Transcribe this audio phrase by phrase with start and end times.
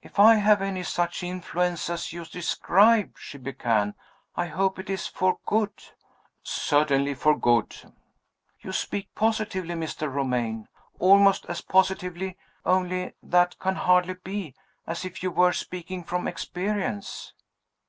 [0.00, 3.94] "If I have any such influence as you describe," she began,
[4.36, 5.72] "I hope it is for good?"
[6.44, 7.92] "Certainly for good."
[8.60, 10.02] "You speak positively, Mr.
[10.08, 10.68] Romayne.
[11.00, 14.54] Almost as positively only that can hardly be
[14.86, 17.32] as if you were speaking from experience."